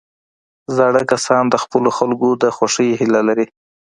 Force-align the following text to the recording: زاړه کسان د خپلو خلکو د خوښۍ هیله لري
زاړه 0.75 1.01
کسان 1.11 1.43
د 1.49 1.55
خپلو 1.63 1.89
خلکو 1.97 2.29
د 2.41 2.43
خوښۍ 2.55 2.89
هیله 2.99 3.21
لري 3.27 3.45